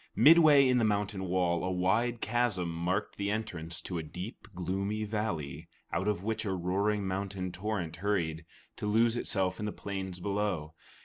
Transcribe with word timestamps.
Midway 0.15 0.67
in 0.67 0.79
the 0.79 0.83
mountain 0.83 1.25
wall, 1.25 1.63
a 1.63 1.69
wide 1.69 2.21
chasm 2.21 2.73
marked 2.73 3.17
the 3.17 3.29
entrance 3.29 3.79
to 3.81 3.99
a 3.99 4.01
deep, 4.01 4.47
gloomy 4.55 5.03
valley, 5.03 5.67
out 5.93 6.07
of 6.07 6.23
which 6.23 6.43
a 6.43 6.53
roaring 6.53 7.05
mountain 7.05 7.51
torrent 7.51 7.97
hurried, 7.97 8.43
to 8.77 8.87
lose 8.87 9.15
itself 9.15 9.59
in 9.59 9.67
the 9.67 9.71
plain 9.71 10.09
below. 10.19 10.73